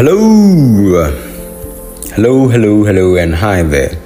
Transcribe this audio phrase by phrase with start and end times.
[0.00, 1.12] Hello,
[2.14, 3.98] hello, hello, hello, and hi there.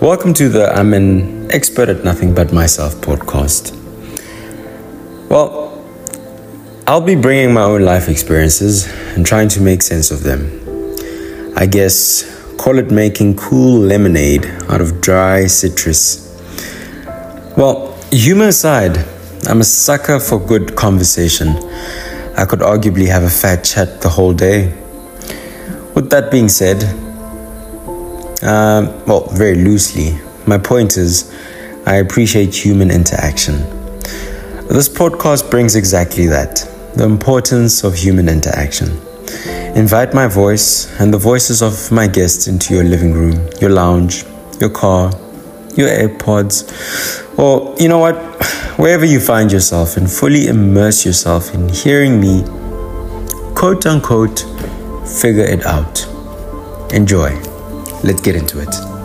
[0.00, 3.76] Welcome to the I'm an expert at nothing but myself podcast.
[5.28, 5.84] Well,
[6.86, 10.48] I'll be bringing my own life experiences and trying to make sense of them.
[11.54, 12.24] I guess
[12.56, 16.24] call it making cool lemonade out of dry citrus.
[17.54, 18.96] Well, humor aside,
[19.46, 21.48] I'm a sucker for good conversation.
[22.34, 24.87] I could arguably have a fat chat the whole day.
[25.98, 26.84] With that being said,
[28.44, 30.16] um, well, very loosely,
[30.46, 31.34] my point is
[31.86, 33.56] I appreciate human interaction.
[34.68, 38.96] This podcast brings exactly that the importance of human interaction.
[39.74, 44.22] Invite my voice and the voices of my guests into your living room, your lounge,
[44.60, 45.10] your car,
[45.74, 46.62] your AirPods,
[47.36, 48.14] or you know what,
[48.78, 52.44] wherever you find yourself, and fully immerse yourself in hearing me,
[53.56, 54.44] quote unquote,
[55.08, 56.06] figure it out.
[56.92, 57.30] Enjoy.
[58.04, 58.97] Let's get into it.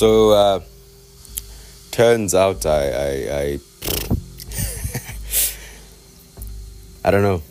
[0.00, 0.60] So, uh,
[1.90, 3.10] turns out I, I,
[3.42, 3.58] I,
[7.04, 7.42] I don't know.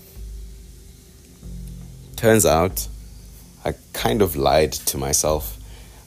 [2.16, 2.88] Turns out
[3.64, 5.60] I kind of lied to myself.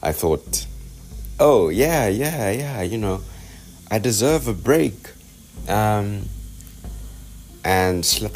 [0.02, 0.66] I thought,
[1.38, 3.20] oh, yeah, yeah, yeah, you know,
[3.88, 4.96] I deserve a break.
[5.68, 6.28] Um,
[7.62, 8.28] and, you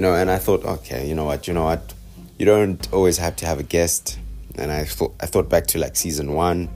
[0.00, 1.92] know, and I thought, okay, you know what, you know what,
[2.38, 4.18] you don't always have to have a guest
[4.56, 6.68] and I thought I thought back to like season one,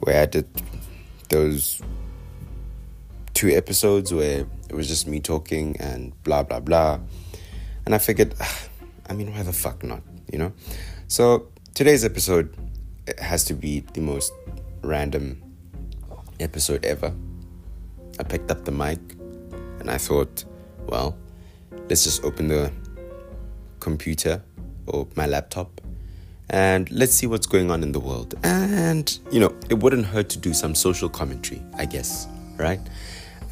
[0.00, 0.46] where I did
[1.28, 1.80] those
[3.34, 7.00] two episodes where it was just me talking and blah blah blah,
[7.84, 8.62] and I figured, ah,
[9.08, 10.02] I mean, why the fuck not,
[10.32, 10.52] you know?
[11.08, 12.54] So today's episode
[13.18, 14.32] has to be the most
[14.82, 15.42] random
[16.40, 17.14] episode ever.
[18.18, 18.98] I picked up the mic
[19.78, 20.44] and I thought,
[20.86, 21.16] well,
[21.88, 22.72] let's just open the
[23.78, 24.42] computer
[24.86, 25.80] or my laptop
[26.50, 28.34] and let's see what's going on in the world.
[28.42, 32.80] And, you know, it wouldn't hurt to do some social commentary, I guess, right?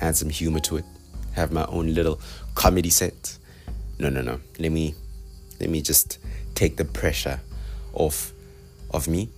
[0.00, 0.84] Add some humor to it.
[1.32, 2.20] Have my own little
[2.54, 3.36] comedy set.
[3.98, 4.40] No, no, no.
[4.58, 4.94] Let me
[5.60, 6.18] let me just
[6.54, 7.40] take the pressure
[7.92, 8.32] off
[8.90, 9.28] of me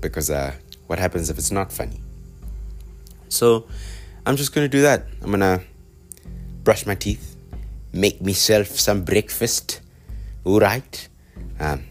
[0.00, 0.54] because uh
[0.86, 2.00] what happens if it's not funny?
[3.28, 3.66] So,
[4.26, 5.06] I'm just going to do that.
[5.22, 5.60] I'm going to
[6.62, 7.36] brush my teeth,
[7.92, 9.80] make myself some breakfast.
[10.44, 11.08] All right?
[11.60, 11.84] Um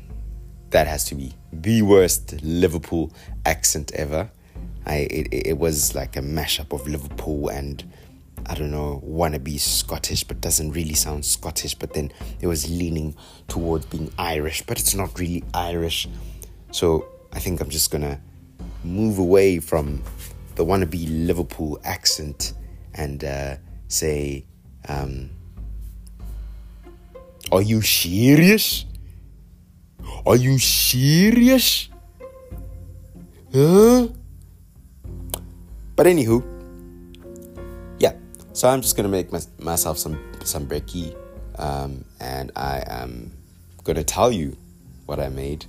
[0.74, 3.12] that has to be the worst Liverpool
[3.46, 4.30] accent ever.
[4.88, 7.84] I it, it was like a mashup of Liverpool and
[8.48, 11.76] I don't know wannabe Scottish, but doesn't really sound Scottish.
[11.76, 12.12] But then
[12.42, 13.16] it was leaning
[13.48, 16.08] towards being Irish, but it's not really Irish.
[16.72, 18.20] So I think I'm just gonna
[18.84, 20.02] move away from
[20.56, 22.54] the wannabe Liverpool accent
[22.96, 23.58] and uh,
[23.90, 24.44] say,
[24.90, 25.30] um,
[27.52, 28.86] "Are you serious?"
[30.26, 31.90] Are you serious?
[33.54, 34.08] Huh?
[35.96, 36.42] But anywho,
[38.00, 38.14] yeah.
[38.54, 41.16] So I'm just gonna make my, myself some some brekkie,
[41.60, 43.32] um, and I am
[43.84, 44.58] gonna tell you
[45.06, 45.66] what I made.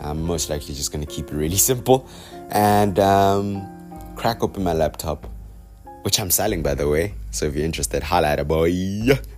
[0.00, 2.08] I'm most likely just gonna keep it really simple,
[2.50, 3.68] and um,
[4.16, 5.26] crack open my laptop,
[6.02, 7.14] which I'm selling by the way.
[7.30, 8.72] So if you're interested, holla at a boy,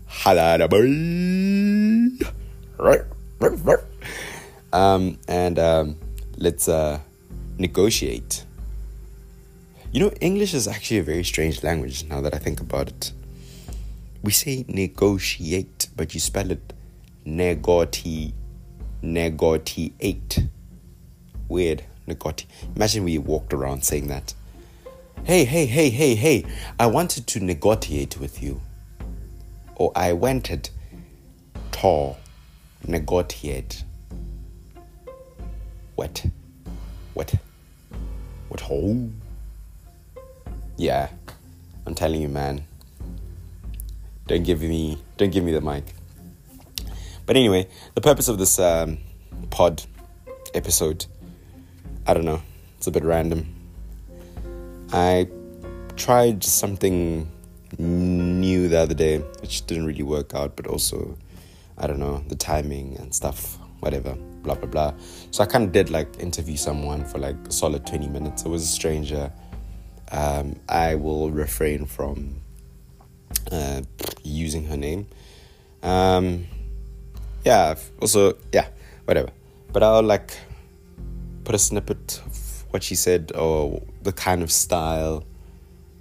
[0.06, 0.86] holla at a boy.
[2.78, 3.02] Right,
[3.38, 3.91] right, right
[4.72, 5.98] um, and um,
[6.36, 6.98] let's uh,
[7.58, 8.44] negotiate.
[9.92, 13.12] You know, English is actually a very strange language now that I think about it.
[14.22, 16.72] We say negotiate, but you spell it
[17.26, 18.32] negoti,
[19.02, 20.44] negotiate.
[21.48, 22.46] Weird, negoti.
[22.74, 24.32] Imagine we walked around saying that.
[25.24, 26.46] Hey, hey, hey, hey, hey,
[26.80, 28.60] I wanted to negotiate with you.
[29.76, 30.70] Or I wanted
[31.72, 32.16] to
[32.86, 33.84] negotiate
[36.02, 36.26] what?
[37.14, 37.34] What?
[38.48, 39.08] What hole?
[40.76, 41.08] Yeah,
[41.86, 42.64] I'm telling you, man.
[44.26, 45.94] Don't give me, don't give me the mic.
[47.24, 48.98] But anyway, the purpose of this um,
[49.50, 49.84] pod
[50.54, 51.06] episode,
[52.04, 52.42] I don't know,
[52.78, 53.54] it's a bit random.
[54.92, 55.28] I
[55.94, 57.30] tried something
[57.78, 61.16] new the other day, which didn't really work out, but also,
[61.78, 64.16] I don't know, the timing and stuff, whatever.
[64.42, 64.94] Blah blah blah.
[65.30, 68.44] So I kind of did like interview someone for like a solid twenty minutes.
[68.44, 69.32] It was a stranger.
[70.10, 72.42] Um, I will refrain from
[73.50, 73.82] uh,
[74.22, 75.06] using her name.
[75.82, 76.46] Um,
[77.44, 77.76] yeah.
[78.00, 78.68] Also, yeah.
[79.04, 79.30] Whatever.
[79.72, 80.36] But I'll like
[81.44, 85.24] put a snippet of what she said or the kind of style.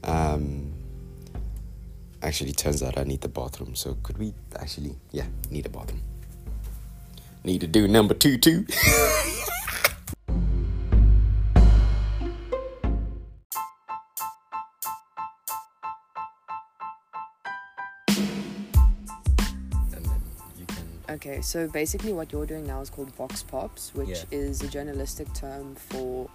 [0.04, 0.74] Um,
[2.22, 3.76] actually, turns out I need the bathroom.
[3.76, 6.02] So could we actually, yeah, need a bathroom.
[7.44, 8.66] Need to do number two too.
[19.94, 20.22] And then
[20.60, 21.16] you can.
[21.16, 24.24] Okay, so basically, what you're doing now is called Vox Pops, which Yeah.
[24.32, 26.30] is a journalistic term for.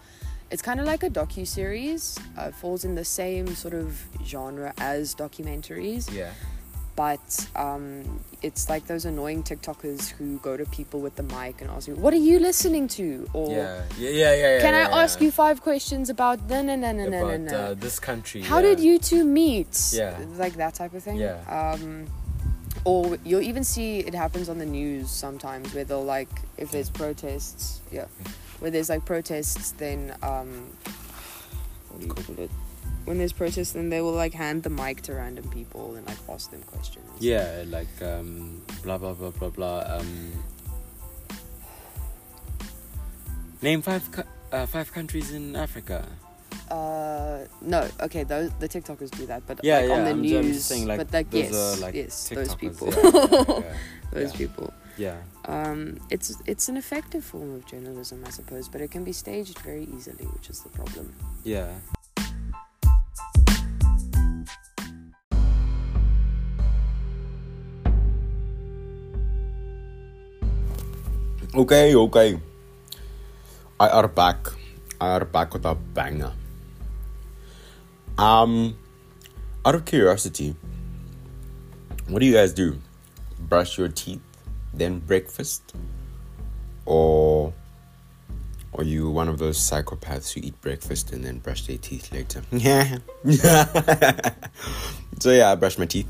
[0.51, 2.17] It's kind of like a docu series.
[2.37, 6.31] Uh, falls in the same sort of genre as documentaries, Yeah.
[6.97, 11.71] But um, it's like those annoying TikTokers who go to people with the mic and
[11.71, 14.61] ask you, "What are you listening to?" or Yeah, yeah, yeah, yeah.
[14.61, 15.27] "Can yeah, I ask yeah.
[15.27, 18.43] you five questions about no, no, no, no, no, no, uh, this country?
[18.43, 19.91] How did you two meet?
[19.93, 20.19] Yeah.
[20.37, 21.19] Like that type of thing.
[21.19, 21.39] Yeah.
[21.49, 22.07] Um,
[22.85, 26.89] or you'll even see it happens on the news sometimes where they'll like, if there's
[26.89, 28.07] protests, yeah,
[28.61, 30.71] where there's like protests, then, um,
[31.89, 32.51] what do you call it?
[33.07, 36.19] When there's protests, then they will like hand the mic to random people and like
[36.29, 37.07] ask them questions.
[37.21, 39.85] Yeah, like um, blah blah blah blah blah.
[39.87, 40.33] Um,
[43.63, 46.05] name five co- uh, five countries in Africa.
[46.69, 49.95] Uh, no, okay, those the TikTokers do that, but Yeah, like yeah.
[49.95, 52.49] on the I'm, news, I'm saying, like, but like those yes, are, like, yes, those
[52.49, 53.77] TikTokers, people, yeah, yeah,
[54.13, 54.75] those people.
[54.99, 55.17] Yeah.
[55.45, 59.59] Um, it's it's an effective form of journalism, I suppose, but it can be staged
[59.61, 61.15] very easily, which is the problem.
[61.45, 61.69] yeah.
[71.57, 72.39] Okay, okay.
[73.81, 74.37] I are back.
[75.01, 76.35] I are back with a banger.
[78.19, 78.77] Um,
[79.65, 80.55] out of curiosity,
[82.09, 82.79] what do you guys do?
[83.41, 84.21] Brush your teeth,
[84.75, 85.75] then breakfast,
[86.85, 87.55] or
[88.75, 92.43] are you one of those psychopaths who eat breakfast and then brush their teeth later?
[92.53, 92.99] Yeah.
[95.21, 96.09] so yeah, I brush my teeth,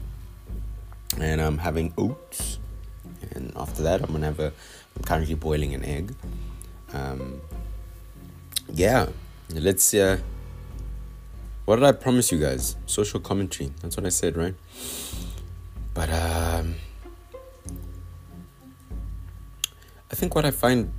[1.20, 2.58] and I'm having oats,
[3.30, 4.52] and after that, I'm gonna have a.
[5.04, 6.14] Currently boiling an egg.
[6.92, 7.40] Um,
[8.72, 9.08] yeah,
[9.50, 9.92] let's.
[9.94, 10.18] Uh,
[11.64, 12.76] what did I promise you guys?
[12.86, 13.72] Social commentary.
[13.82, 14.54] That's what I said, right?
[15.94, 16.76] But um,
[20.10, 20.92] I think what I find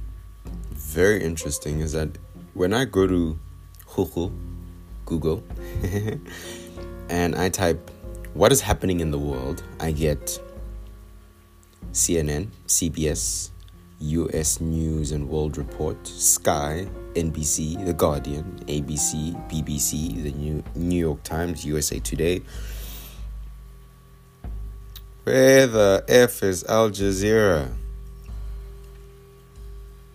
[0.73, 2.09] very interesting is that
[2.53, 3.39] when I go to
[3.95, 4.31] Google,
[5.05, 5.43] Google,
[7.09, 7.89] and I type
[8.33, 10.39] what is happening in the world, I get
[11.93, 13.51] CNN, CBS,
[13.99, 21.23] US News and World Report, Sky, NBC, The Guardian, ABC, BBC, the New, New York
[21.23, 22.41] Times, USA Today.
[25.23, 27.69] Where the F is Al Jazeera?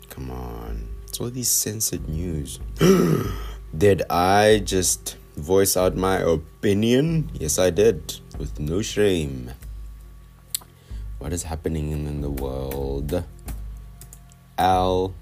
[0.08, 0.88] Come on.
[1.06, 2.61] It's all these censored news.
[3.76, 7.31] did I just voice out my opinion?
[7.35, 8.20] Yes, I did.
[8.38, 9.52] With no shame.
[11.19, 13.25] What is happening in, the world?
[14.59, 15.14] Al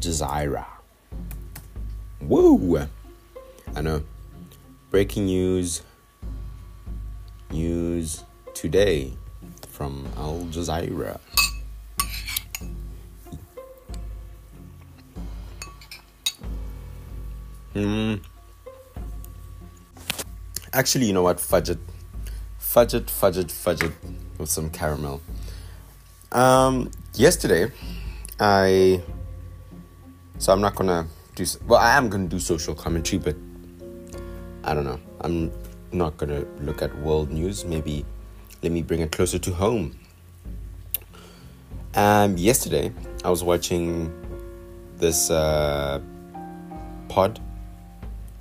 [0.00, 0.66] Jazeera.
[2.20, 2.88] Woo!
[3.74, 4.02] I know.
[4.90, 5.82] Breaking news.
[7.50, 8.24] News
[8.54, 9.12] today
[9.68, 11.20] from Al Jazeera.
[17.72, 18.14] Hmm.
[20.72, 21.38] Actually, you know what?
[21.40, 21.78] Fudge it.
[22.58, 23.92] Fudge it, fudge it, fudge it
[24.38, 25.20] with some caramel.
[26.32, 27.72] Um, yesterday,
[28.38, 29.02] I.
[30.38, 31.44] So I'm not gonna do.
[31.66, 33.36] Well, I am gonna do social commentary, but
[34.64, 35.00] I don't know.
[35.20, 35.50] I'm
[35.92, 37.64] not gonna look at world news.
[37.64, 38.04] Maybe
[38.62, 39.98] let me bring it closer to home.
[41.94, 42.92] Um, yesterday,
[43.24, 44.12] I was watching
[44.98, 46.00] this uh,
[47.08, 47.40] pod,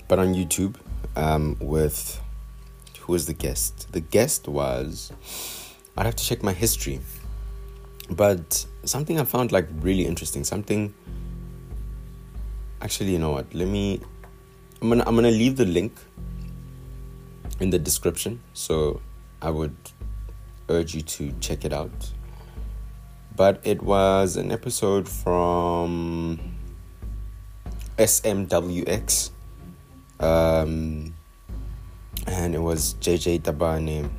[0.09, 0.75] but on YouTube,
[1.15, 2.21] um, with
[2.99, 3.91] who was the guest?
[3.93, 5.11] The guest was.
[5.95, 6.99] I'd have to check my history,
[8.09, 10.43] but something I found like really interesting.
[10.43, 10.93] Something.
[12.81, 13.53] Actually, you know what?
[13.53, 14.01] Let me.
[14.81, 15.97] I'm gonna I'm gonna leave the link
[17.59, 19.01] in the description, so
[19.41, 19.75] I would
[20.69, 22.11] urge you to check it out.
[23.35, 26.39] But it was an episode from
[27.97, 29.31] SMWX,
[30.19, 31.13] um,
[32.27, 34.09] and it was JJ Tabane.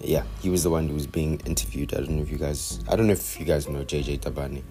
[0.00, 1.92] Yeah, he was the one who was being interviewed.
[1.92, 4.62] I don't know if you guys, I don't know if you guys know JJ Tabane,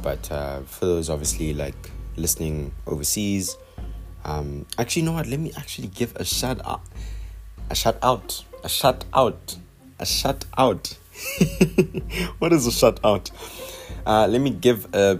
[0.00, 3.56] But uh, for those obviously like listening overseas,
[4.24, 5.26] um, actually, you know what?
[5.26, 6.82] Let me actually give a shout out,
[7.68, 9.56] a shout out, a shout out,
[9.98, 10.96] a shout out.
[12.38, 13.30] what is a shout out?
[14.06, 15.18] Uh, let me give a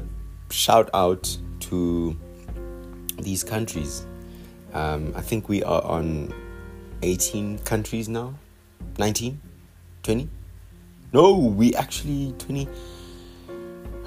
[0.51, 2.17] shout out to
[3.19, 4.07] these countries.
[4.73, 6.33] Um, I think we are on
[7.03, 8.35] 18 countries now.
[9.01, 9.41] 19?
[10.03, 10.29] 20?
[11.15, 12.69] No, we actually 20.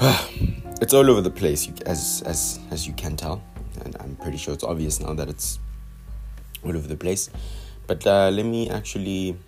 [0.82, 3.42] it's all over the place, as as as you can tell,
[3.84, 5.58] and I'm pretty sure it's obvious now that it's
[6.62, 7.30] all over the place.
[7.86, 9.38] But uh, let me actually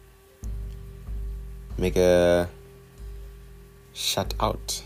[1.76, 2.48] make a
[3.92, 4.82] shut out,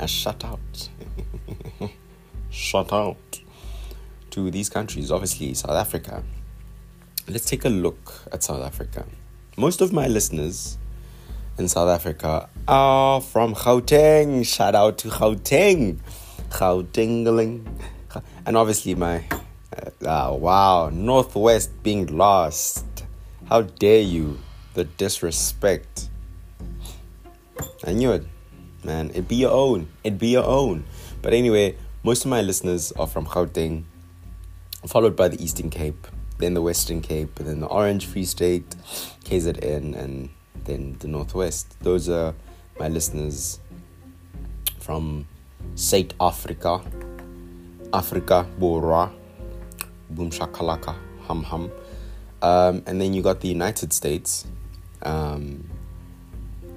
[0.00, 0.88] a shut out,
[2.50, 3.40] shut out
[4.30, 5.12] to these countries.
[5.12, 6.24] Obviously, South Africa.
[7.28, 9.06] Let's take a look at South Africa.
[9.60, 10.78] Most of my listeners
[11.58, 14.46] in South Africa are from Gauteng.
[14.46, 15.98] Shout out to Gauteng.
[16.48, 17.66] Gautengeling.
[18.46, 19.22] And obviously, my.
[20.02, 22.86] Uh, wow, Northwest being lost.
[23.50, 24.38] How dare you?
[24.72, 26.08] The disrespect.
[27.84, 28.24] I knew it.
[28.82, 29.88] Man, it'd be your own.
[30.02, 30.84] It'd be your own.
[31.20, 33.84] But anyway, most of my listeners are from Gauteng,
[34.86, 36.06] followed by the Eastern Cape,
[36.40, 38.68] then the Western Cape, and then the Orange Free State,
[39.24, 40.30] KZN, and
[40.64, 41.78] then the Northwest.
[41.80, 42.34] Those are
[42.78, 43.60] my listeners
[44.80, 45.26] from
[45.74, 46.80] South Africa,
[47.92, 49.10] Africa, Bora,
[50.10, 51.70] Boom Shakalaka, Hum Hum.
[52.42, 54.46] Um, and then you got the United States.
[55.02, 55.68] Um,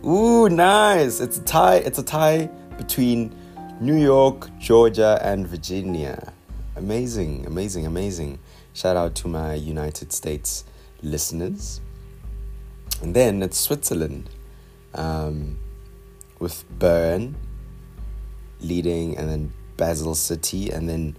[0.05, 1.22] ooh, nice!
[1.22, 1.77] It's a tie.
[1.77, 3.34] It's a tie between
[3.79, 6.34] New York, Georgia, and Virginia.
[6.75, 8.39] Amazing, amazing, amazing.
[8.74, 10.65] Shout out to my United States
[11.03, 11.80] listeners.
[13.01, 14.30] And then it's Switzerland
[14.96, 15.60] um,
[16.39, 17.36] with Bern
[18.62, 21.18] leading, and then Basel City, and then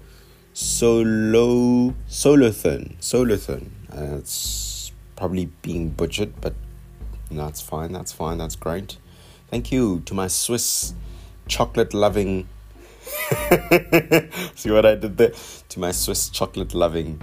[0.52, 2.96] Solo Solothurn.
[3.00, 3.70] Solothurn.
[3.92, 6.54] Uh, it's probably being butchered, but
[7.30, 7.92] that's fine.
[7.92, 8.38] That's fine.
[8.38, 8.96] That's great.
[9.48, 10.94] Thank you to my Swiss
[11.46, 12.48] chocolate loving.
[14.56, 15.32] See what I did there?
[15.68, 17.20] To my Swiss chocolate loving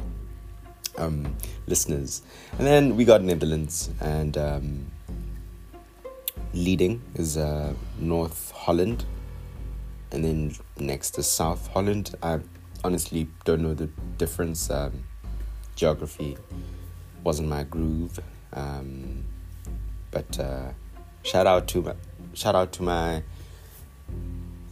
[0.98, 1.36] um,
[1.68, 2.22] listeners.
[2.58, 4.92] And then we got Netherlands, and um,
[6.54, 9.06] leading is uh, North Holland,
[10.12, 12.16] and then next is South Holland.
[12.22, 12.40] I
[12.84, 14.70] honestly don't know the difference.
[14.70, 15.04] Um,
[15.76, 16.38] geography
[17.24, 18.20] wasn't my groove,
[18.54, 19.24] um,
[20.12, 20.72] but uh,
[21.24, 21.96] shout out to my,
[22.34, 23.24] shout out to my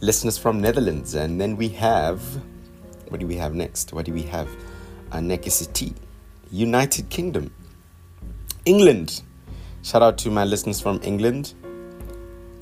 [0.00, 2.22] listeners from Netherlands, and then we have
[3.10, 3.92] what do we have next?
[3.92, 4.48] What do we have?
[5.12, 5.92] Uh, Nekisiti,
[6.50, 7.52] United Kingdom,
[8.64, 9.22] England.
[9.82, 11.54] Shout out to my listeners from England.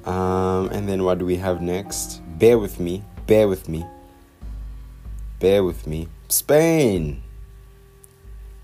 [0.04, 2.22] Um, and then what do we have next?
[2.38, 3.02] Bear with me.
[3.26, 3.84] Bear with me.
[5.40, 6.08] Bear with me.
[6.28, 7.22] Spain.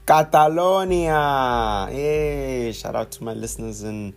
[0.07, 1.89] Catalonia.
[1.91, 4.15] Hey, shout out to my listeners in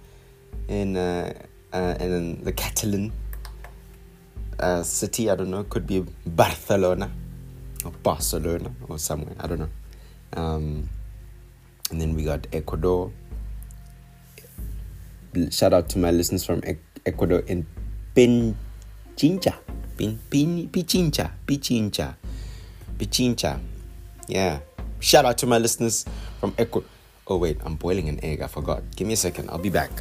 [0.68, 1.34] in uh,
[1.72, 3.14] uh, in the Catalan
[4.60, 5.30] uh, city.
[5.30, 5.64] I don't know.
[5.64, 7.12] Could be Barcelona
[7.86, 9.36] or Barcelona or somewhere.
[9.40, 9.70] I don't know.
[10.34, 10.90] Um,
[11.92, 13.12] and then we got Ecuador.
[15.52, 16.62] Shout out to my listeners from
[17.06, 17.66] Ecuador in
[18.16, 19.56] Pichincha.
[19.98, 21.32] Pin, Pin, Pichincha.
[21.46, 22.16] Pichincha.
[22.98, 23.60] Pichincha.
[24.28, 24.60] Yeah.
[25.00, 26.06] Shout out to my listeners
[26.40, 26.90] from Ecuador.
[27.28, 28.42] Oh, wait, I'm boiling an egg.
[28.42, 28.84] I forgot.
[28.96, 29.50] Give me a second.
[29.50, 29.92] I'll be back.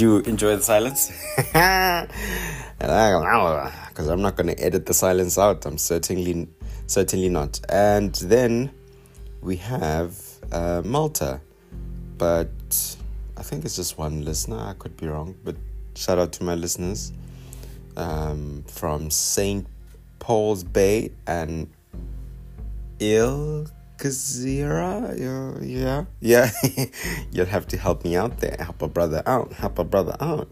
[0.00, 1.10] You enjoy the silence?
[3.88, 5.66] Because I'm not going to edit the silence out.
[5.66, 6.48] I'm certainly,
[6.86, 7.60] certainly not.
[7.68, 8.70] And then
[9.42, 10.18] we have
[10.52, 11.40] uh, Malta,
[12.16, 12.50] but
[13.36, 14.58] I think it's just one listener.
[14.58, 15.56] I could be wrong, but
[15.94, 17.12] shout out to my listeners
[17.96, 19.66] um, from Saint
[20.18, 21.68] Paul's Bay and
[22.98, 23.66] Il
[24.00, 25.12] Kazira,
[25.60, 26.50] yeah, yeah,
[27.32, 28.56] you'll have to help me out there.
[28.58, 29.52] Help a brother out.
[29.52, 30.48] Help a brother out.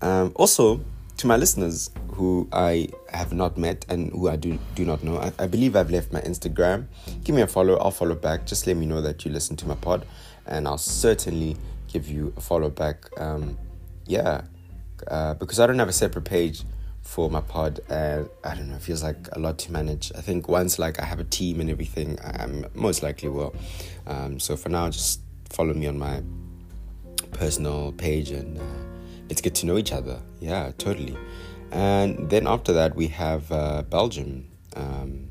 [0.00, 0.80] Um, also,
[1.16, 5.18] to my listeners who I have not met and who I do do not know,
[5.18, 6.86] I, I, believe I've left my Instagram.
[7.24, 7.76] Give me a follow.
[7.78, 8.46] I'll follow back.
[8.46, 10.06] Just let me know that you listen to my pod,
[10.46, 11.56] and I'll certainly
[11.92, 13.10] give you a follow back.
[13.20, 13.58] Um,
[14.06, 14.42] yeah,
[15.08, 16.62] uh, because I don't have a separate page
[17.04, 20.10] for my pod, and I don't know, it feels like a lot to manage.
[20.16, 23.54] I think once like I have a team and everything, I most likely will.
[24.06, 25.20] Um, so for now, just
[25.50, 26.22] follow me on my
[27.32, 28.62] personal page and uh,
[29.28, 30.20] let's get to know each other.
[30.40, 31.16] Yeah, totally.
[31.70, 35.28] And then after that, we have uh, Belgium, um,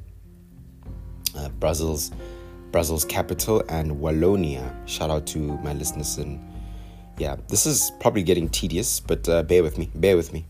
[1.36, 2.12] uh, Brussels,
[2.72, 4.72] Brussels capital, and Wallonia.
[4.88, 6.39] Shout out to my listeners and
[7.18, 9.89] yeah, this is probably getting tedious, but uh, bear with me.
[9.94, 10.46] Bear with me.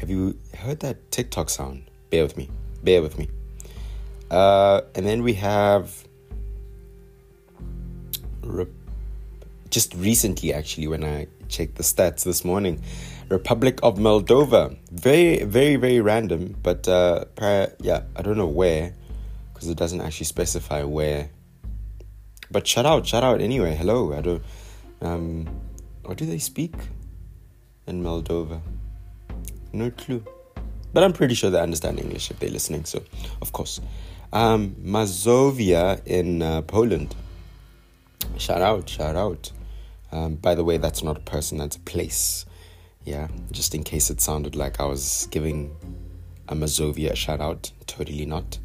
[0.00, 1.90] Have you heard that TikTok sound?
[2.08, 2.48] Bear with me.
[2.82, 3.28] Bear with me.
[4.30, 6.08] Uh, and then we have
[9.68, 12.82] just recently, actually, when I checked the stats this morning,
[13.28, 14.74] Republic of Moldova.
[14.90, 18.94] Very, very, very random, but uh, prior, yeah, I don't know where
[19.52, 21.28] because it doesn't actually specify where.
[22.50, 23.74] But shout out, shout out anyway.
[23.74, 24.42] Hello, I don't.
[25.02, 25.46] Um,
[26.04, 26.74] what do they speak
[27.86, 28.62] in Moldova?
[29.72, 30.24] No clue.
[30.92, 33.02] But I'm pretty sure they understand English if they're listening, so
[33.40, 33.80] of course.
[34.32, 37.14] Um, Mazovia in uh, Poland.
[38.38, 39.52] Shout out, shout out.
[40.12, 42.44] Um, by the way, that's not a person, that's a place.
[43.04, 45.74] Yeah, just in case it sounded like I was giving
[46.48, 47.70] a Mazovia a shout out.
[47.86, 48.58] Totally not.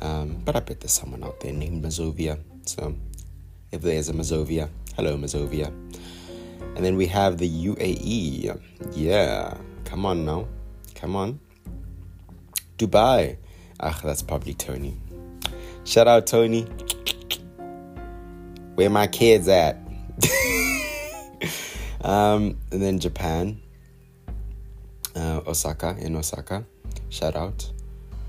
[0.00, 2.38] Um, but I bet there's someone out there named Mazovia.
[2.64, 2.94] So
[3.72, 5.66] if there's a Mazovia, hello Mazovia.
[6.76, 8.60] And then we have the UAE.
[8.94, 9.56] Yeah,
[9.88, 10.46] come on now.
[10.94, 11.40] Come on.
[12.76, 13.38] Dubai.
[13.80, 14.94] Ah, that's probably Tony.
[15.84, 16.62] Shout out, Tony.
[18.74, 19.78] Where my kids at?
[22.02, 23.62] um, and then Japan.
[25.16, 26.66] Uh, Osaka, in Osaka.
[27.08, 27.72] Shout out.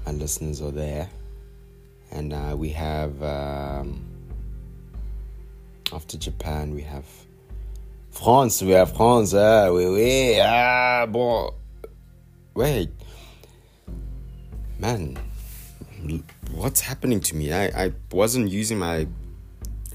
[0.05, 1.09] My listeners are there.
[2.11, 4.05] And uh, we have, um,
[5.91, 7.05] after Japan, we have
[8.11, 9.33] France, we have France.
[9.33, 10.39] Ah, oui, oui.
[10.41, 11.58] Ah, bon.
[12.53, 12.89] Wait.
[14.79, 15.17] Man,
[16.51, 17.53] what's happening to me?
[17.53, 19.07] I, I wasn't using my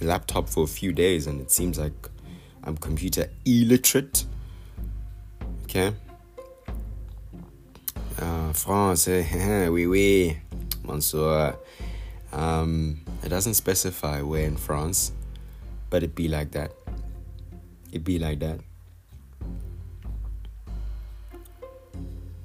[0.00, 1.92] laptop for a few days and it seems like
[2.62, 4.24] I'm computer illiterate.
[5.64, 5.94] Okay.
[8.18, 10.36] Uh, France, oui, oui.
[10.84, 11.56] Bonsoir.
[12.32, 15.12] Um, it doesn't specify where in France,
[15.90, 16.72] but it be like that.
[17.92, 18.60] It be like that.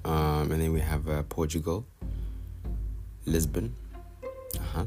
[0.10, 1.86] Um, and then we have uh, Portugal,
[3.28, 3.76] Lisbon,
[4.56, 4.86] uh huh.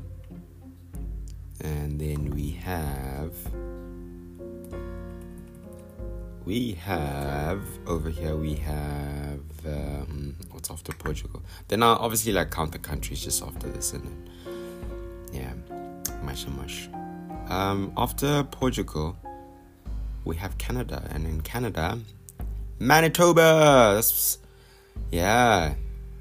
[1.61, 3.33] And then we have
[6.45, 11.41] we have over here we have um, what's after Portugal.
[11.69, 14.31] Then I'll obviously like count the countries just after this and then
[15.33, 15.53] yeah,
[16.25, 16.89] much and much.
[17.49, 19.17] Um, after Portugal,
[20.25, 22.01] we have Canada, and in Canada,
[22.81, 23.93] Manitoba.
[23.95, 24.39] That's
[25.11, 25.75] yeah.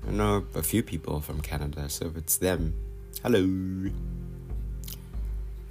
[0.07, 2.73] I know a few people from Canada, so if it's them,
[3.23, 3.39] hello.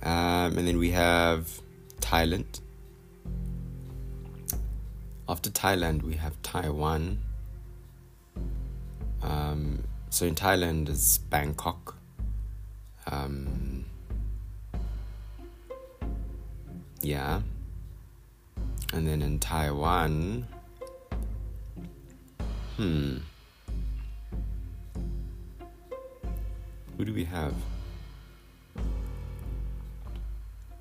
[0.03, 1.61] Um, and then we have
[2.01, 2.61] Thailand.
[5.29, 7.21] After Thailand, we have Taiwan.
[9.23, 11.97] Um, so in Thailand is Bangkok.
[13.07, 13.85] Um,
[17.03, 17.43] yeah.
[18.93, 20.47] And then in Taiwan,
[22.81, 23.17] hmm.
[26.97, 27.55] Who do we have?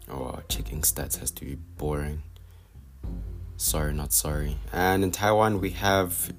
[0.10, 2.24] Oh, checking stats has to be boring.
[3.58, 4.58] Sorry, not sorry.
[4.72, 6.34] And in Taiwan, we have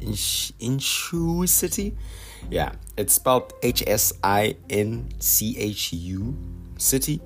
[0.00, 1.96] Hsinchu City.
[2.50, 6.36] Yeah, it's spelled H S I N C H U
[6.78, 7.20] City.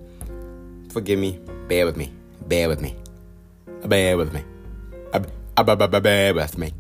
[0.91, 1.41] Forgive me.
[1.69, 2.13] Bear with me.
[2.47, 2.95] Bear with me.
[3.87, 4.45] Bear with me.
[5.57, 6.73] Bear with me.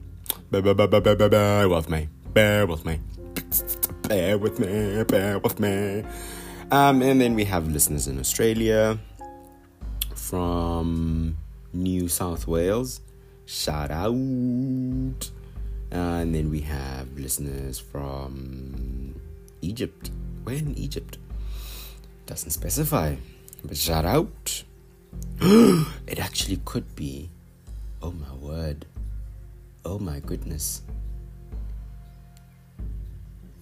[0.50, 2.08] Bear with me.
[2.34, 2.98] Bear with me.
[4.08, 5.04] Bear with me.
[5.04, 6.02] Bear with me.
[6.72, 8.98] Um, and then we have listeners in Australia
[10.16, 11.36] from
[11.72, 13.00] New South Wales.
[13.46, 15.30] Shout out.
[15.92, 19.14] Uh, and then we have listeners from
[19.62, 20.10] Egypt.
[20.42, 21.18] Where in Egypt?
[22.26, 23.14] Doesn't specify.
[23.64, 24.64] But shout out.
[25.40, 27.30] it actually could be.
[28.02, 28.86] Oh my word.
[29.84, 30.82] Oh my goodness.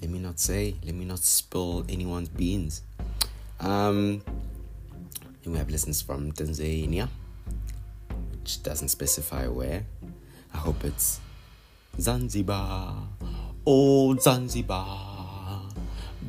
[0.01, 2.83] Let me not say, let me not spill anyone's beans.
[3.61, 4.23] Um,
[5.45, 7.09] we have listeners from Tanzania,
[8.33, 9.85] which doesn't specify where.
[10.53, 11.21] I hope it's
[12.01, 12.97] Zanzibar.
[13.67, 15.63] Oh, Zanzibar.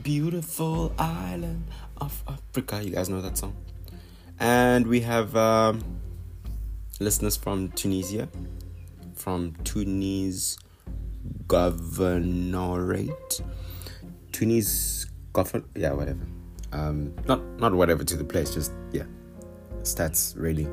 [0.04, 1.66] Beautiful island
[1.98, 2.84] of Africa.
[2.84, 3.56] You guys know that song?
[4.40, 5.84] And we have um,
[7.00, 8.30] listeners from Tunisia,
[9.20, 10.58] from Tunis
[11.48, 13.42] Governorate.
[14.32, 16.26] Tunis govern yeah, whatever.
[16.72, 19.04] Um not not whatever to the place, just yeah.
[19.82, 20.68] Stats really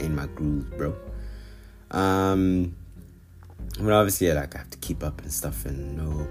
[0.00, 0.96] in my groove, bro.
[1.90, 2.76] Um
[3.80, 6.28] but obviously yeah, like I have to keep up and stuff and know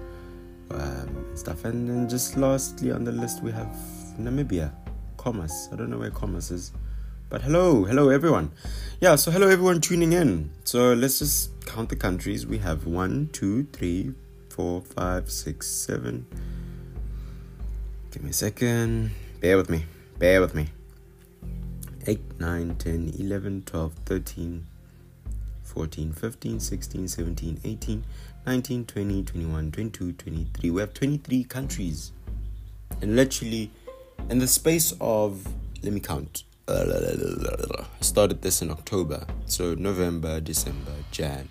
[0.70, 1.64] um, stuff.
[1.64, 3.74] And then just lastly on the list we have
[4.18, 4.72] Namibia,
[5.16, 5.68] Commerce.
[5.72, 6.72] I don't know where Commerce is.
[7.32, 8.50] But hello, hello everyone.
[9.00, 10.50] Yeah, so hello everyone tuning in.
[10.64, 12.46] So let's just count the countries.
[12.46, 14.12] We have one, two, three,
[14.50, 16.26] four, five, six, seven.
[18.10, 19.12] Give me a second.
[19.40, 19.86] Bear with me.
[20.18, 20.68] Bear with me.
[22.06, 24.66] 8, 9, 10, 11, 12, 13,
[25.62, 28.04] 14, 15, 16, 17, 18,
[28.44, 30.70] 19, 20, 21, 22, 23.
[30.70, 32.12] We have 23 countries.
[33.00, 33.70] And literally,
[34.28, 35.48] in the space of,
[35.82, 36.44] let me count.
[38.00, 39.26] Started this in October.
[39.46, 41.48] So November, December, Jan,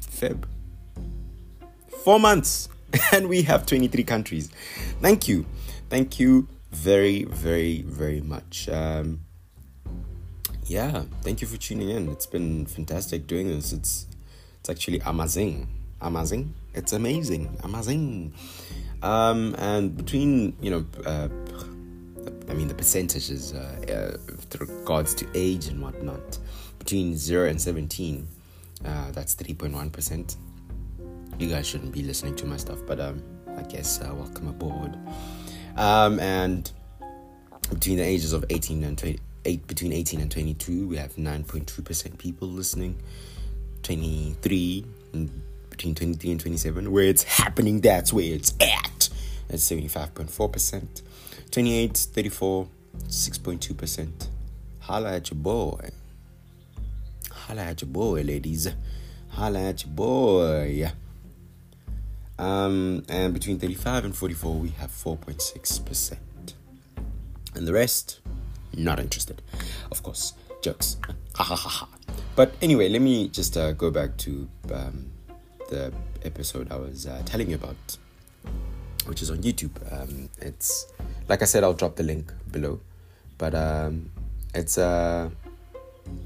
[0.00, 0.44] Feb.
[2.04, 2.68] Four months.
[3.12, 4.48] And we have 23 countries.
[5.02, 5.44] Thank you.
[5.90, 8.68] Thank you very, very, very much.
[8.68, 9.20] Um,
[10.66, 12.08] yeah, thank you for tuning in.
[12.08, 13.72] It's been fantastic doing this.
[13.72, 14.06] It's
[14.60, 15.68] it's actually amazing.
[16.00, 16.54] Amazing.
[16.74, 17.56] It's amazing.
[17.62, 18.34] Amazing.
[19.02, 21.28] Um, and between, you know, uh,
[22.48, 26.38] I mean, the percentages uh, uh, with regards to age and whatnot,
[26.78, 28.26] between 0 and 17,
[28.84, 30.36] uh, that's 3.1%.
[31.38, 33.22] You guys shouldn't be listening to my stuff, but um,
[33.56, 34.96] I guess uh, welcome aboard.
[35.76, 36.70] Um, and
[37.70, 42.18] between the ages of 18 and 20, eight, between 18 and 22, we have 9.2%
[42.18, 43.00] people listening.
[43.82, 44.84] 23,
[45.70, 49.08] between 23 and 27, where it's happening, that's where it's at.
[49.48, 51.02] That's 75.4%.
[51.56, 52.68] 28, 34,
[53.08, 54.28] 6.2%.
[54.80, 55.88] Holla at your boy.
[57.32, 58.68] Holla at your boy, ladies.
[59.30, 60.92] Holla at your boy.
[62.38, 66.18] Um, and between 35 and 44, we have 4.6%.
[67.54, 68.20] And the rest,
[68.76, 69.40] not interested.
[69.90, 70.98] Of course, jokes.
[71.36, 71.88] Ha ha ha ha.
[72.34, 75.10] But anyway, let me just uh, go back to um,
[75.70, 75.90] the
[76.22, 77.96] episode I was uh, telling you about,
[79.06, 79.72] which is on YouTube.
[79.92, 80.92] Um, it's
[81.28, 82.80] like I said, I'll drop the link below,
[83.38, 84.10] but um,
[84.54, 85.30] it's uh,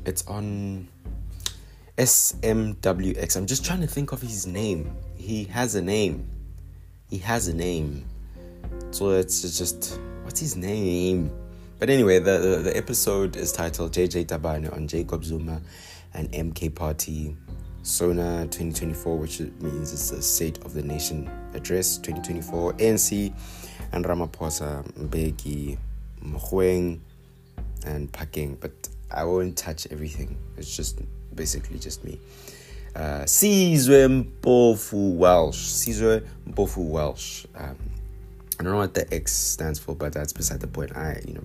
[0.04, 0.88] it's on
[1.98, 3.36] SMWX.
[3.36, 4.90] I'm just trying to think of his name.
[5.16, 6.28] He has a name.
[7.08, 8.04] He has a name.
[8.90, 11.30] So it's just what's his name?
[11.78, 15.62] But anyway, the, the, the episode is titled JJ Tabane on Jacob Zuma
[16.12, 17.36] and MK Party
[17.82, 22.74] Sona 2024, which means it's the State of the Nation Address 2024.
[22.74, 23.32] ANC
[23.92, 25.78] and Ramaphosa, Mbeki,
[26.24, 27.00] Mkhweng,
[27.86, 28.60] and Phakeng.
[28.60, 28.72] But
[29.10, 30.36] I won't touch everything.
[30.56, 31.00] It's just
[31.34, 32.20] basically just me.
[32.94, 35.58] Uh, Sizwe Mpofu Walsh.
[35.58, 37.46] Sizwe Mpofu Walsh.
[37.54, 37.76] Um,
[38.58, 40.94] I don't know what the X stands for, but that's beside the point.
[40.96, 41.44] I, you know,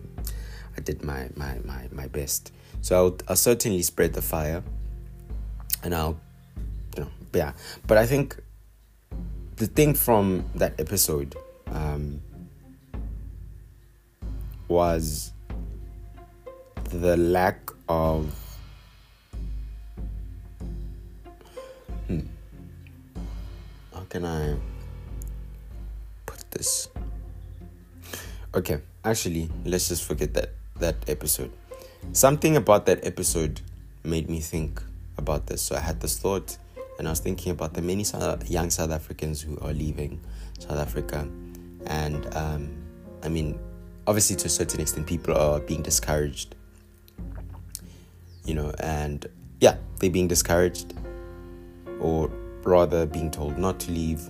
[0.77, 2.51] I did my my my my best.
[2.81, 4.61] So I'll, I'll certainly spread the fire,
[5.81, 6.19] and I'll,
[7.35, 7.53] yeah.
[7.87, 8.37] But I think
[9.57, 11.35] the thing from that episode
[11.67, 12.21] um,
[14.67, 15.31] was
[16.89, 18.33] the lack of.
[22.07, 22.19] Hmm.
[23.93, 24.55] How can I
[26.25, 26.89] put this?
[28.53, 31.51] Okay, actually, let's just forget that that episode.
[32.13, 33.61] Something about that episode
[34.03, 34.81] made me think
[35.17, 35.61] about this.
[35.61, 36.57] So I had this thought,
[36.97, 38.05] and I was thinking about the many
[38.47, 40.21] young South Africans who are leaving
[40.59, 41.27] South Africa,
[41.87, 42.75] and um,
[43.23, 43.59] I mean,
[44.07, 46.55] obviously to a certain extent, people are being discouraged.
[48.45, 49.25] You know, and
[49.59, 50.93] yeah, they're being discouraged,
[51.99, 52.29] or
[52.63, 54.21] rather being told not to leave,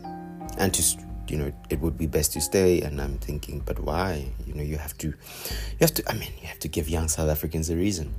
[0.58, 2.82] and to you know it would be best to stay.
[2.82, 4.28] And i'm thinking but why?
[4.46, 7.08] You know you have to you have to i mean you have to give young
[7.08, 8.14] south africans a reason.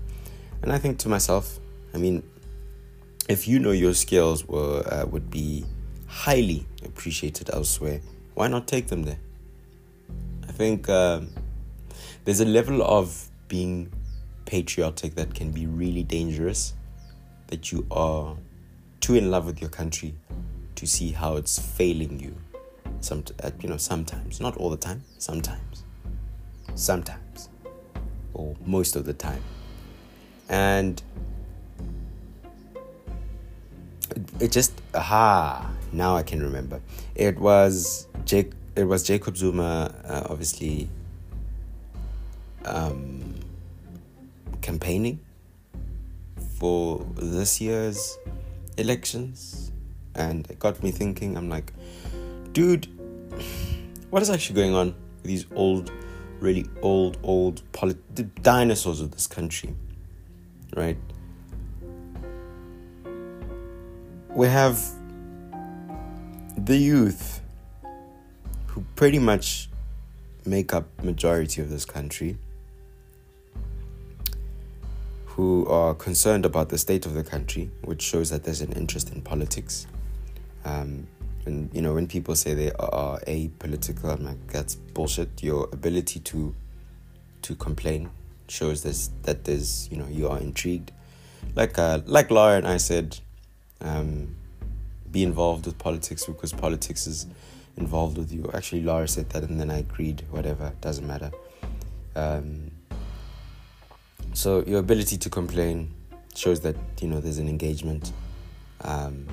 [0.63, 1.59] And i think to myself
[1.95, 2.23] i mean
[3.29, 5.65] if you know your skills were uh, would be
[6.07, 8.01] highly appreciated elsewhere
[8.37, 9.19] why not take them there?
[10.47, 11.31] I think um,
[12.27, 13.91] there's a level of being
[14.45, 16.75] patriotic that can be really dangerous
[17.47, 18.37] that you are
[19.01, 20.15] too in love with your country
[20.75, 22.37] to see how it's failing you.
[23.01, 25.85] Some, uh, you know, sometimes, not all the time, sometimes,
[26.75, 27.49] sometimes,
[28.35, 29.43] or most of the time,
[30.51, 31.03] and
[34.41, 36.81] it just aha now I can remember.
[37.15, 38.53] It was Jake.
[38.75, 40.91] It was Jacob Zuma, uh, obviously,
[42.67, 43.35] um,
[44.61, 45.21] campaigning
[46.59, 48.19] for this year's
[48.77, 49.73] elections,
[50.15, 51.37] and it got me thinking.
[51.37, 51.73] I'm like,
[52.53, 52.87] dude,
[54.11, 55.91] what is actually going on with these old,
[56.41, 59.75] really old, old polit- dinosaurs of this country,
[60.77, 60.99] right?
[64.37, 64.79] We have
[66.59, 67.41] the youth
[68.67, 69.71] who pretty much
[70.45, 72.37] make up majority of this country
[75.25, 79.11] who are concerned about the state of the country, which shows that there's an interest
[79.11, 79.87] in politics.
[80.67, 81.07] Um,
[81.47, 85.43] and you know, when people say they are apolitical, I'm like, that's bullshit.
[85.43, 86.55] Your ability to
[87.41, 88.11] to complain
[88.49, 90.93] shows this that there's you know you are intrigued.
[91.55, 93.21] Like uh, like Laura and I said,
[93.81, 94.35] um,
[95.11, 97.27] be involved with politics because politics is
[97.77, 98.51] involved with you.
[98.55, 100.25] Actually, Laura said that, and then I agreed.
[100.31, 101.31] Whatever, doesn't matter.
[102.15, 102.71] Um,
[104.33, 105.93] so your ability to complain
[106.35, 108.13] shows that you know there's an engagement.
[108.83, 109.27] Um,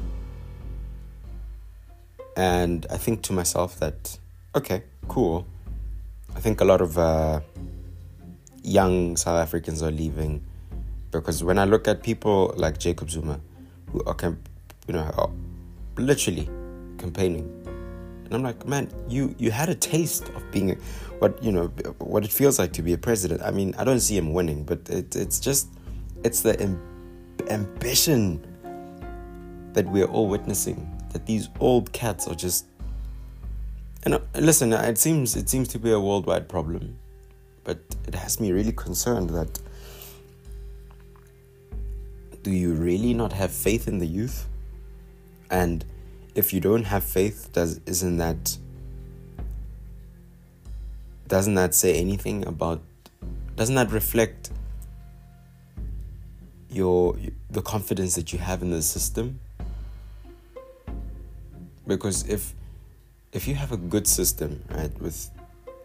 [2.36, 4.18] and I think to myself that
[4.56, 5.46] okay, cool.
[6.36, 7.42] I think a lot of uh,
[8.64, 10.44] young South Africans are leaving
[11.12, 13.40] because when I look at people like Jacob Zuma,
[13.94, 14.50] who are, camp-
[14.88, 15.30] you know, are
[15.98, 16.50] literally
[16.98, 17.48] campaigning,
[18.26, 20.76] and I'm like, man, you you had a taste of being,
[21.20, 21.68] what you know,
[22.00, 23.44] what it feels like to be a president.
[23.44, 25.68] I mean, I don't see him winning, but it, it's just,
[26.24, 26.82] it's the amb-
[27.52, 28.42] ambition
[29.74, 30.90] that we're all witnessing.
[31.12, 32.66] That these old cats are just,
[34.04, 36.98] and listen, it seems it seems to be a worldwide problem,
[37.64, 37.78] but
[38.08, 39.60] it has me really concerned that.
[42.44, 44.48] Do you really not have faith in the youth?
[45.50, 45.86] And
[46.36, 48.58] if you don't have faith, does isn't that
[51.28, 52.82] doesn't that say anything about
[53.56, 54.52] doesn't that reflect
[56.70, 57.16] your
[57.50, 59.40] the confidence that you have in the system?
[61.88, 62.54] Because if
[63.32, 65.30] if you have a good system, right, with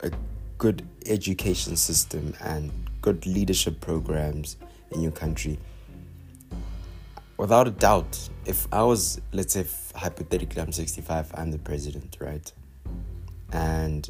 [0.03, 0.11] a
[0.59, 4.57] good education system and good leadership programs
[4.91, 5.59] in your country,
[7.39, 12.53] without a doubt, if I was, let's say, hypothetically, I'm 65, I'm the president, right?
[13.53, 14.09] And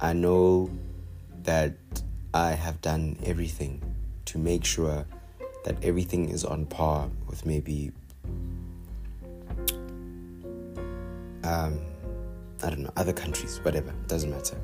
[0.00, 0.68] I know
[1.44, 1.74] that
[2.34, 3.80] I have done everything
[4.26, 5.06] to make sure
[5.64, 7.92] that everything is on par with maybe,
[11.44, 11.80] um,
[12.62, 14.60] I don't know, other countries, whatever, doesn't matter.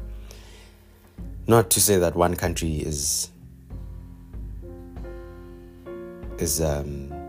[1.47, 3.29] Not to say that one country is
[6.39, 7.22] is um,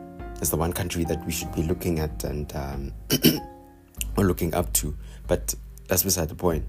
[0.43, 2.93] is the one country that we should be looking at and um,
[4.17, 4.95] or looking up to.
[5.25, 5.55] But
[5.87, 6.65] that's beside the point.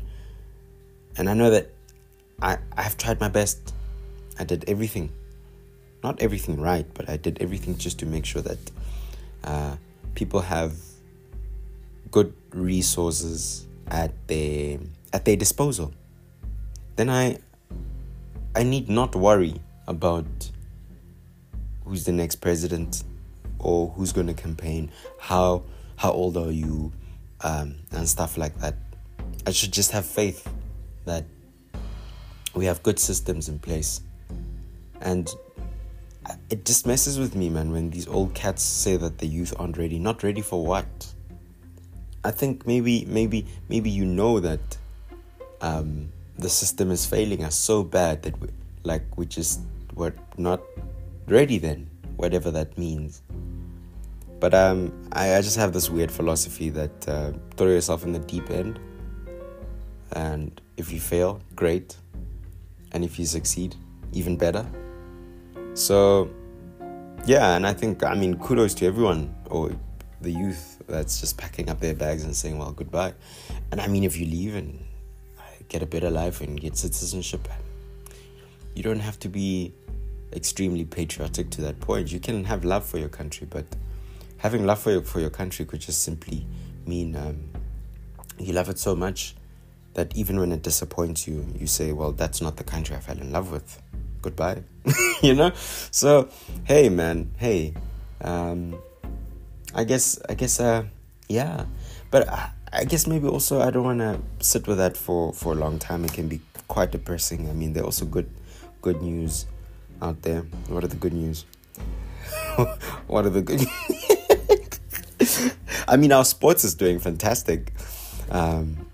[1.16, 1.70] And I know that
[2.40, 3.74] I I have tried my best.
[4.38, 5.12] I did everything,
[6.02, 8.58] not everything right, but I did everything just to make sure that
[9.44, 9.76] uh,
[10.14, 10.72] people have
[12.10, 14.78] good resources at their
[15.12, 15.92] at their disposal.
[16.96, 17.38] Then I
[18.54, 20.26] I need not worry about
[21.84, 23.04] who's the next president
[23.64, 25.62] or who's going to campaign, how
[25.96, 26.92] how old are you,
[27.40, 28.74] um, and stuff like that.
[29.46, 30.48] I should just have faith
[31.05, 31.24] that
[32.55, 34.00] we have good systems in place,
[35.00, 35.29] and
[36.50, 39.77] it just messes with me, man, when these old cats say that the youth aren't
[39.77, 39.98] ready.
[39.98, 40.87] Not ready for what?
[42.24, 44.61] I think maybe maybe maybe you know that
[45.61, 48.48] um, the system is failing us so bad that we
[48.83, 49.61] like we just
[49.94, 50.61] we're not
[51.27, 53.22] ready then whatever that means
[54.44, 58.18] but um, I, I just have this weird philosophy that uh, throw yourself in the
[58.18, 58.79] deep end,
[60.12, 61.96] and if you fail, great,
[62.92, 63.74] and if you succeed,
[64.12, 64.66] even better.
[65.72, 66.29] So,
[67.24, 69.72] yeah, and I think I mean kudos to everyone or
[70.20, 73.14] the youth that's just packing up their bags and saying, "Well, goodbye."
[73.72, 74.85] And I mean, if you leave and
[75.68, 77.48] get a better life and get citizenship,
[78.74, 79.72] you don't have to be
[80.34, 82.12] extremely patriotic to that point.
[82.12, 83.64] You can have love for your country, but
[84.38, 86.46] having love for your, for your country could just simply
[86.86, 87.48] mean um,
[88.38, 89.34] you love it so much
[89.94, 93.18] that even when it disappoints you, you say, well, that's not the country I fell
[93.18, 93.80] in love with.
[94.22, 94.64] Goodbye.
[95.22, 95.52] you know?
[95.54, 96.28] So,
[96.64, 97.74] hey, man, hey.
[98.20, 98.76] Um,
[99.74, 100.84] I guess, I guess, uh,
[101.28, 101.66] yeah.
[102.10, 105.52] But I, I guess maybe also I don't want to sit with that for, for
[105.52, 106.04] a long time.
[106.04, 107.48] It can be quite depressing.
[107.48, 108.28] I mean, there are also good,
[108.82, 109.46] good news
[110.02, 110.40] out there.
[110.68, 111.44] What are the good news?
[113.07, 113.61] what are the good
[115.88, 117.72] I mean, our sports is doing fantastic.
[118.30, 118.87] Um,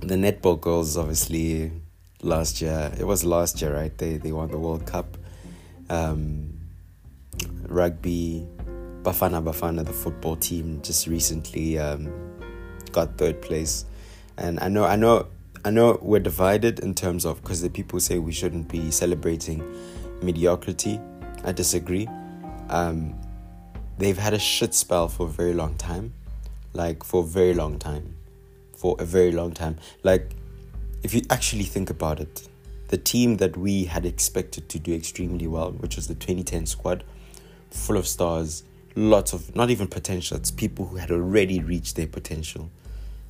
[0.00, 1.72] the netball girls, obviously,
[2.22, 2.92] last year.
[2.98, 3.96] It was last year, right?
[3.96, 5.16] They they won the World Cup.
[5.88, 6.58] Um,
[7.68, 8.46] rugby,
[9.02, 12.12] Bafana Bafana, the football team, just recently um,
[12.92, 13.84] got third place,
[14.36, 15.26] and I know, I know,
[15.64, 19.62] I know we're divided in terms of because the people say we shouldn't be celebrating
[20.22, 21.00] mediocrity.
[21.44, 22.08] I disagree.
[22.68, 23.14] Um,
[23.98, 26.12] they've had a shit spell for a very long time,
[26.72, 28.16] like for a very long time,
[28.76, 29.78] for a very long time.
[30.02, 30.30] Like,
[31.02, 32.48] if you actually think about it,
[32.88, 37.04] the team that we had expected to do extremely well, which was the 2010 squad,
[37.70, 38.64] full of stars,
[38.96, 40.36] lots of not even potential.
[40.36, 42.70] It's people who had already reached their potential,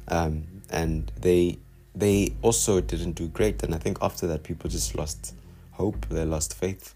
[0.09, 1.59] um, and they
[1.95, 3.63] they also didn't do great.
[3.63, 5.35] And I think after that, people just lost
[5.81, 6.07] hope.
[6.09, 6.95] They lost faith,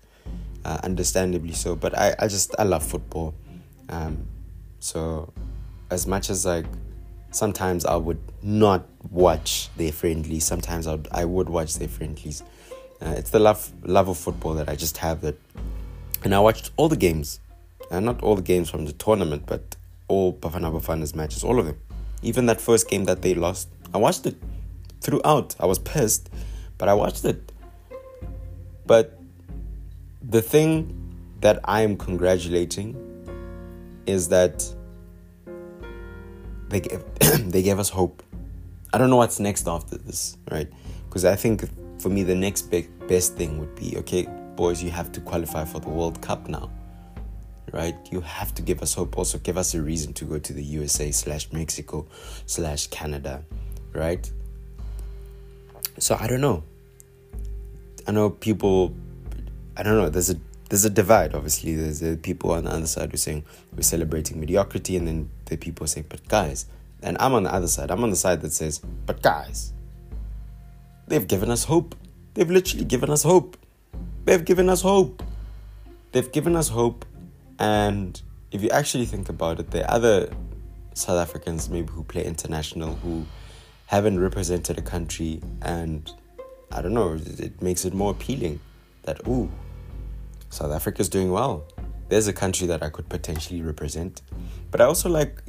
[0.65, 1.75] uh, understandably so.
[1.77, 3.35] But I I just I love football,
[3.89, 4.27] um,
[4.79, 5.33] so
[5.91, 6.67] as much as like
[7.31, 10.45] sometimes I would not watch their friendlies.
[10.45, 12.43] Sometimes I would, I would watch their friendlies.
[13.03, 15.37] Uh, it's the love love of football that I just have that,
[16.23, 17.41] and I watched all the games,
[17.91, 19.77] uh, not all the games from the tournament, but
[20.09, 21.79] all Bafana Bafana's matches, all of them.
[22.23, 24.37] Even that first game that they lost, I watched it
[25.01, 25.55] throughout.
[25.61, 26.31] I was pissed,
[26.79, 27.53] but I watched it.
[28.87, 29.19] But
[30.23, 31.01] the thing
[31.41, 32.97] that I am congratulating
[34.07, 34.65] is that
[36.69, 37.05] they gave
[37.51, 38.23] they gave us hope.
[38.93, 40.71] I don't know what's next after this, right?
[41.09, 41.65] Because I think
[42.01, 42.63] for me the next
[43.09, 46.71] best thing would be okay, boys, you have to qualify for the World Cup now,
[47.73, 47.97] right?
[48.11, 49.17] You have to give us hope.
[49.19, 52.07] Also, give us a reason to go to the USA slash Mexico
[52.47, 53.45] slash Canada,
[53.93, 54.31] right?
[55.99, 56.65] So I don't know.
[58.07, 58.95] I know people.
[59.77, 60.09] I don't know.
[60.09, 60.37] There's a
[60.69, 61.35] there's a divide.
[61.35, 65.07] Obviously, there's the people on the other side who are saying we're celebrating mediocrity, and
[65.07, 66.67] then the people saying, "But guys,"
[67.03, 67.91] and I'm on the other side.
[67.91, 69.73] I'm on the side that says, "But guys,
[71.07, 71.95] they've given us hope.
[72.35, 73.57] They've literally given us hope.
[74.25, 75.23] They've given us hope.
[76.13, 77.05] They've given us hope."
[77.59, 80.29] And if you actually think about it, there are other
[80.95, 83.27] South Africans maybe who play international who
[83.87, 86.13] haven't represented a country, and
[86.75, 87.19] I don't know.
[87.39, 88.61] It makes it more appealing
[89.05, 89.51] that ooh
[90.51, 91.65] South Africa's doing well.
[92.09, 94.23] There's a country that I could potentially represent.
[94.71, 95.43] But I also like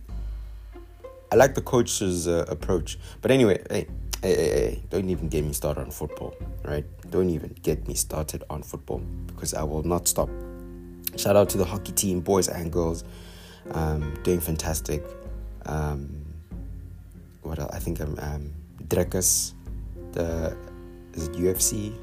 [1.31, 2.97] I like the coach's uh, approach.
[3.21, 3.87] But anyway, hey,
[4.21, 6.85] hey, hey, hey, don't even get me started on football, right?
[7.09, 10.29] Don't even get me started on football because I will not stop.
[11.17, 13.03] Shout out to the hockey team, boys and girls,
[13.71, 15.03] um, doing fantastic.
[15.65, 16.25] Um,
[17.41, 17.71] what else?
[17.73, 18.53] I think I'm um,
[18.87, 19.53] Dricus,
[20.11, 20.55] the
[21.15, 21.93] is it UFC?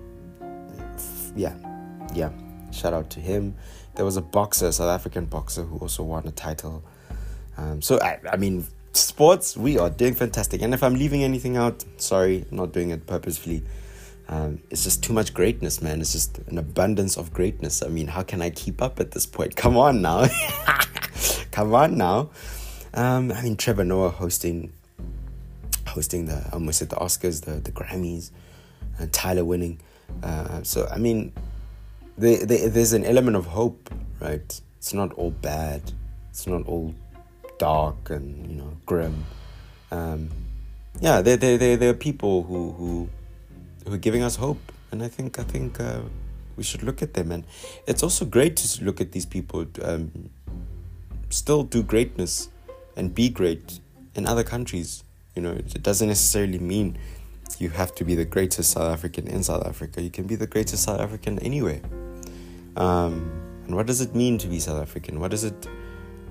[1.37, 1.55] Yeah,
[2.14, 2.31] yeah.
[2.72, 3.55] Shout out to him.
[3.94, 6.83] There was a boxer, a South African boxer, who also won a title.
[7.57, 10.62] Um, so I, I mean, sports, we are doing fantastic.
[10.62, 13.62] And if I'm leaving anything out, sorry, not doing it purposefully.
[14.29, 16.01] Um, it's just too much greatness, man.
[16.01, 17.83] It's just an abundance of greatness.
[17.83, 19.57] I mean, how can I keep up at this point?
[19.57, 20.27] Come on now.
[21.51, 22.31] Come on now.
[22.94, 24.72] Um, I mean, Trevor Noah hosting,
[25.88, 28.31] hosting the, I almost said the Oscars, the, the Grammys,
[28.98, 29.81] and Tyla winning.
[30.22, 31.33] Uh, so, I mean,
[32.16, 34.61] there's an element of hope, right?
[34.78, 35.81] It's not all bad.
[36.31, 36.94] It's not all
[37.59, 39.24] dark and you know grim.
[39.90, 40.31] Um,
[41.00, 43.09] yeah, there, there, there, there are people who, who
[43.85, 46.00] who are giving us hope, and I think I think uh,
[46.57, 47.31] we should look at them.
[47.31, 47.44] And
[47.87, 50.31] it's also great to look at these people um,
[51.31, 52.48] still do greatness
[52.96, 53.81] and be great
[54.14, 55.05] in other countries.
[55.35, 56.98] You know, it doesn't necessarily mean
[57.61, 60.03] you have to be the greatest South African in South Africa.
[60.03, 61.81] You can be the greatest South African anywhere.
[62.77, 63.31] Um,
[63.67, 65.21] and what does it mean to be South African?
[65.21, 65.69] What does it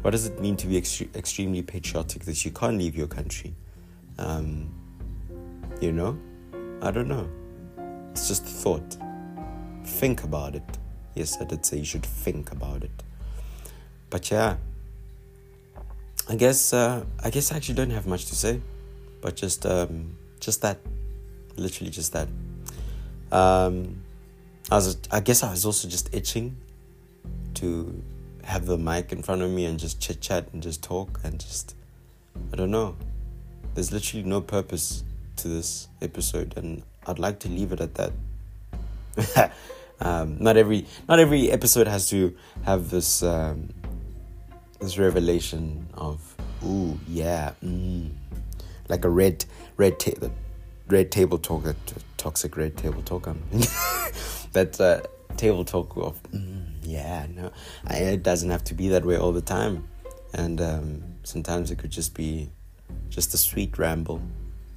[0.02, 3.54] what does it mean to be ext- extremely patriotic that you can't leave your country?
[4.18, 4.74] Um,
[5.80, 6.18] you know,
[6.82, 7.30] I don't know.
[8.12, 8.98] It's just a thought.
[9.86, 10.64] Think about it.
[11.14, 13.04] Yes, I did say you should think about it.
[14.10, 14.58] But yeah,
[16.28, 18.62] I guess uh, I guess I actually don't have much to say,
[19.22, 20.80] but just um, just that,
[21.62, 22.28] literally just that.
[23.32, 24.04] Um,
[24.70, 26.58] I was, I guess I was also just itching
[27.56, 28.04] to
[28.44, 31.40] have the mic in front of me and just chit chat and just talk and
[31.40, 31.76] just,
[32.52, 32.96] I don't know.
[33.74, 35.04] There's literally no purpose
[35.38, 39.52] to this episode, and I'd like to leave it at that.
[40.00, 43.70] um, not every not every episode has to have this um,
[44.80, 46.36] this revelation of
[46.66, 48.10] ooh yeah mm,
[48.88, 49.46] like a red
[49.78, 50.30] red ta-
[50.92, 51.76] red table talk that
[52.18, 53.28] toxic red table talk.
[53.28, 53.42] Um,
[54.54, 55.02] that uh,
[55.38, 57.52] table talk of mm, yeah no
[57.88, 59.88] I, it doesn't have to be that way all the time.
[60.34, 62.50] And um, sometimes it could just be
[63.10, 64.22] just a sweet ramble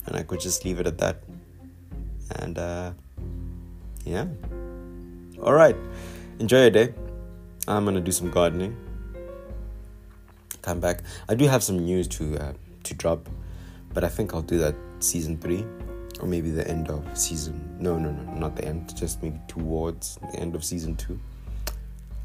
[0.06, 1.22] and i could just leave it at that.
[2.36, 2.92] And uh,
[4.04, 4.26] yeah.
[5.42, 5.76] All right.
[6.38, 6.94] Enjoy your day.
[7.66, 8.76] I'm gonna do some gardening.
[10.62, 11.00] Come back.
[11.28, 12.52] I do have some news to uh,
[12.84, 13.28] to drop,
[13.92, 15.64] but I think I'll do that season three,
[16.20, 17.76] or maybe the end of season.
[17.78, 18.96] No, no, no, not the end.
[18.96, 21.18] Just maybe towards the end of season two.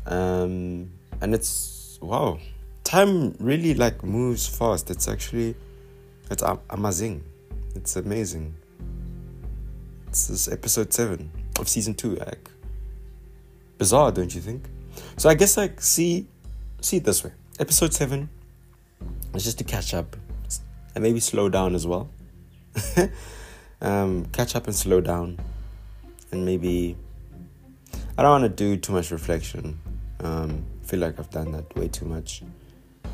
[0.06, 2.40] Um, and it's wow,
[2.84, 4.90] time really like moves fast.
[4.90, 5.56] It's actually
[6.30, 7.24] it's amazing.
[7.76, 8.56] It's amazing.
[10.08, 12.16] This episode seven of season two.
[12.16, 12.50] Like
[13.78, 14.66] bizarre, don't you think?
[15.18, 16.28] So I guess like see
[16.82, 17.32] see it this way.
[17.60, 18.30] Episode seven
[19.34, 20.16] is just to catch up
[20.96, 22.10] and maybe slow down as well.
[23.82, 25.40] um, catch up and slow down,
[26.32, 26.96] and maybe
[28.18, 29.80] I don't want to do too much reflection.
[30.22, 32.44] Um, feel like I've done that way too much.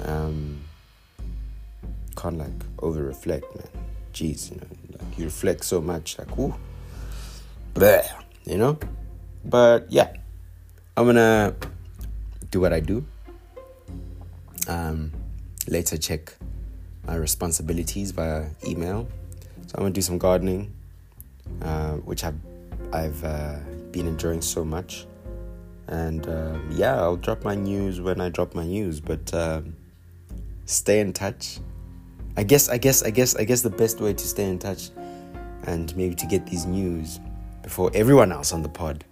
[0.03, 0.61] Um,
[2.15, 3.67] can't like over reflect, man.
[4.13, 6.55] Jeez, you know, like you reflect so much, like ooh,
[7.73, 8.07] bleh,
[8.45, 8.79] you know.
[9.43, 10.13] But yeah,
[10.97, 11.55] I'm gonna
[12.49, 13.05] do what I do.
[14.67, 15.11] Um,
[15.67, 16.33] later check
[17.05, 19.07] my responsibilities via email.
[19.75, 20.73] So I'm gonna do some gardening,
[21.61, 22.39] uh, which I've
[22.93, 23.57] I've uh,
[23.91, 25.05] been enjoying so much,
[25.87, 29.01] and uh, yeah, I'll drop my news when I drop my news.
[29.01, 29.75] But um,
[30.63, 31.59] stay in touch.
[32.37, 34.91] I guess I guess I guess I guess the best way to stay in touch
[35.63, 37.19] and maybe to get these news
[37.61, 39.03] before everyone else on the pod.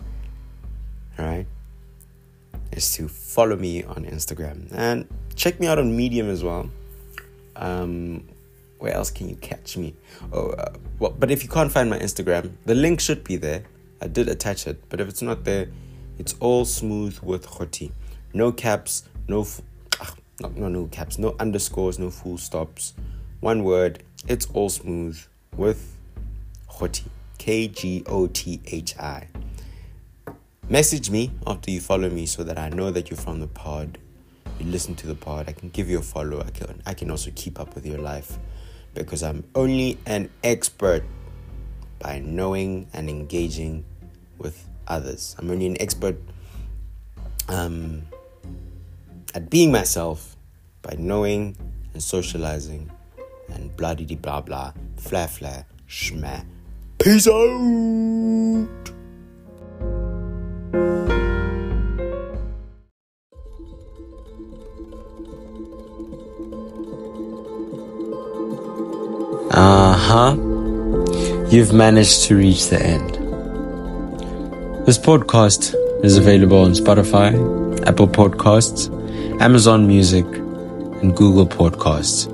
[1.20, 1.45] All right
[2.72, 6.72] is to follow me on Instagram and check me out on Medium as well.
[7.55, 8.28] Um,
[8.84, 9.95] where else can you catch me?
[10.34, 13.63] Oh, uh, well, but if you can't find my Instagram, the link should be there.
[14.01, 15.69] I did attach it, but if it's not there,
[16.19, 17.93] it's all smooth with Kgothi.
[18.34, 19.61] No caps, no, f-
[20.01, 22.93] ugh, no, no, no caps, no underscores, no full stops.
[23.39, 24.03] One word.
[24.27, 25.17] It's all smooth
[25.55, 25.95] with
[26.69, 27.07] Kgothi.
[27.38, 29.27] K G O T H I.
[30.67, 33.97] Message me after you follow me so that I know that you're from the pod.
[34.59, 35.47] You listen to the pod.
[35.47, 36.41] I can give you a follow.
[36.41, 38.38] I can I can also keep up with your life
[38.93, 41.03] because I'm only an expert
[41.99, 43.85] by knowing and engaging
[44.37, 45.35] with others.
[45.39, 46.17] I'm only an expert
[47.47, 48.03] um,
[49.33, 50.35] at being myself
[50.81, 51.55] by knowing
[51.93, 52.91] and socializing
[53.53, 56.45] and blah dee blah blah fla fla shma.
[56.99, 59.03] Peace out.
[70.14, 70.36] Huh.
[71.49, 73.16] You've managed to reach the end.
[74.86, 75.74] This podcast
[76.05, 77.30] is available on Spotify,
[77.88, 78.91] Apple Podcasts,
[79.41, 80.26] Amazon Music,
[81.01, 82.28] and Google Podcasts,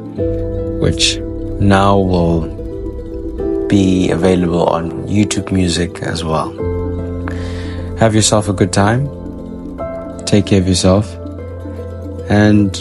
[0.82, 1.20] which
[1.62, 6.52] now will be available on YouTube Music as well.
[7.98, 9.08] Have yourself a good time.
[10.26, 11.16] Take care of yourself.
[12.30, 12.76] And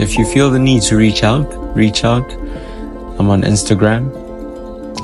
[0.00, 1.46] if you feel the need to reach out,
[1.76, 2.45] reach out.
[3.18, 4.12] I'm on Instagram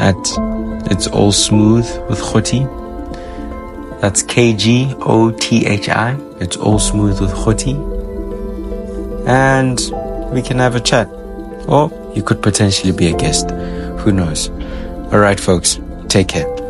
[0.01, 0.17] at
[0.91, 2.69] it's all smooth with Kgothi.
[4.01, 6.17] That's K G O T H I.
[6.41, 7.77] It's all smooth with Kgothi.
[9.27, 9.81] And
[10.33, 11.09] we can have a chat.
[11.69, 13.51] Or you could potentially be a guest.
[14.01, 14.49] Who knows?
[15.13, 15.79] All right, folks.
[16.09, 16.62] Take care.